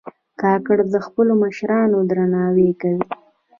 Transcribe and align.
کاکړ 0.41 0.77
د 0.93 0.95
خپلو 1.05 1.33
مشرانو 1.43 1.97
درناوی 2.09 2.69
کوي. 2.81 3.03